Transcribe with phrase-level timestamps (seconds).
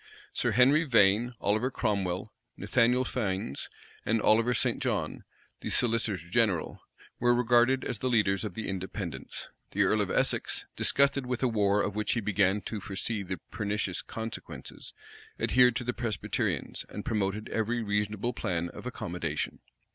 [0.33, 3.69] Sir Henry Vane, Oliver Cromwell, Nathaniel Fiennes,
[4.03, 4.81] and Oliver St.
[4.81, 5.23] John,
[5.59, 6.81] the solicitor general,
[7.19, 9.49] were regarded as the leaders of the Independents.
[9.73, 13.37] The earl of Essex, disgusted with a war of which he began to foresee the
[13.51, 14.93] pernicious consequences,
[15.39, 19.59] adhered to the Presbyterians, and promoted every reasonable plan of accommodation.